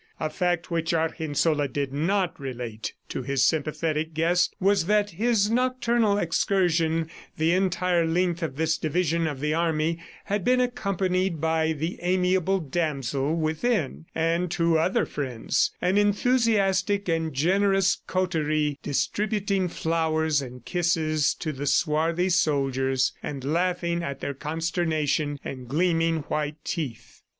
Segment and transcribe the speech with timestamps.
[0.19, 6.17] A fact which Argensola did not relate to his sympathetic guest was that his nocturnal
[6.17, 11.99] excursion the entire length of this division of the army had been accompanied by the
[12.01, 20.65] amiable damsel within, and two other friends an enthusiastic and generous coterie, distributing flowers and
[20.65, 27.21] kisses to the swarthy soldiers, and laughing at their consternation and gleaming white teeth.